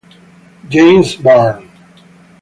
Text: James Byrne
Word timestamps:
James 0.67 1.13
Byrne 1.17 1.61